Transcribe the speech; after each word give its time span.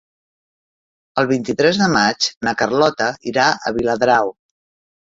El 1.23 1.29
vint-i-tres 1.33 1.81
de 1.83 1.91
maig 1.97 2.31
na 2.49 2.57
Carlota 2.65 3.13
irà 3.35 3.49
a 3.71 3.79
Viladrau. 3.81 4.39